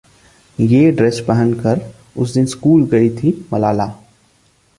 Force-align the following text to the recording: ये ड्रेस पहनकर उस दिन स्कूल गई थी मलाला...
ये 0.59 0.91
ड्रेस 0.91 1.19
पहनकर 1.27 1.81
उस 2.17 2.33
दिन 2.33 2.45
स्कूल 2.45 2.85
गई 2.85 3.09
थी 3.09 3.45
मलाला... 3.53 3.91